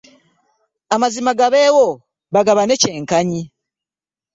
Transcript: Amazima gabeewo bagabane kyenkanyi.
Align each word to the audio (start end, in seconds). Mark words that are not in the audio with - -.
Amazima 0.95 1.31
gabeewo 1.39 1.85
bagabane 2.33 2.73
kyenkanyi. 2.81 3.41